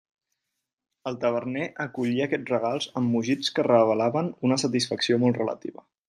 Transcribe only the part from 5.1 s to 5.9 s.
molt relativa.